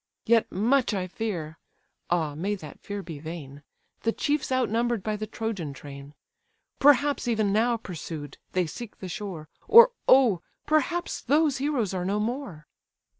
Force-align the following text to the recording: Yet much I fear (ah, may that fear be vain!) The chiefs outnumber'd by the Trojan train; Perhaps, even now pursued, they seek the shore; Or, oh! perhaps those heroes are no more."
Yet 0.25 0.51
much 0.51 0.95
I 0.95 1.05
fear 1.05 1.59
(ah, 2.09 2.33
may 2.33 2.55
that 2.55 2.79
fear 2.79 3.03
be 3.03 3.19
vain!) 3.19 3.61
The 4.01 4.11
chiefs 4.11 4.51
outnumber'd 4.51 5.03
by 5.03 5.15
the 5.15 5.27
Trojan 5.27 5.73
train; 5.73 6.15
Perhaps, 6.79 7.27
even 7.27 7.53
now 7.53 7.77
pursued, 7.77 8.39
they 8.53 8.65
seek 8.65 8.97
the 8.97 9.07
shore; 9.07 9.47
Or, 9.67 9.91
oh! 10.07 10.41
perhaps 10.65 11.21
those 11.21 11.57
heroes 11.59 11.93
are 11.93 12.03
no 12.03 12.19
more." 12.19 12.65